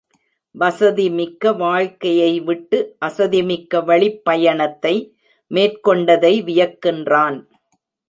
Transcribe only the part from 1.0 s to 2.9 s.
மிக்க வாழ்க்கையைவிட்டு